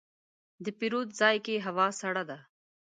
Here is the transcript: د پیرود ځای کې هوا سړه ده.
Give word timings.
د 0.63 0.65
پیرود 0.79 1.09
ځای 1.19 1.35
کې 1.45 1.63
هوا 1.65 1.87
سړه 2.01 2.23
ده. 2.29 2.37